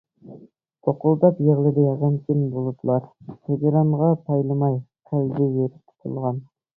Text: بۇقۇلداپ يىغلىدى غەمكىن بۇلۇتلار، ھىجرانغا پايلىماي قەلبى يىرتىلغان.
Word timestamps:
بۇقۇلداپ 0.85 1.41
يىغلىدى 1.47 1.83
غەمكىن 1.99 2.39
بۇلۇتلار، 2.55 3.05
ھىجرانغا 3.49 4.07
پايلىماي 4.31 4.79
قەلبى 5.13 5.51
يىرتىلغان. 5.59 6.41